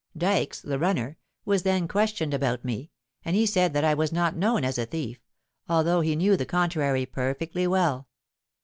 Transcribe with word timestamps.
Dykes, 0.17 0.61
the 0.61 0.79
runner, 0.79 1.19
was 1.45 1.61
then 1.61 1.87
questioned 1.87 2.33
about 2.33 2.65
me; 2.65 2.89
and 3.23 3.35
he 3.35 3.45
said 3.45 3.71
that 3.73 3.83
I 3.83 3.93
was 3.93 4.11
not 4.11 4.35
known 4.35 4.63
as 4.65 4.79
a 4.79 4.87
thief—although 4.87 6.01
he 6.01 6.15
knew 6.15 6.35
the 6.35 6.43
contrary 6.43 7.05
perfectly 7.05 7.67
well. 7.67 8.07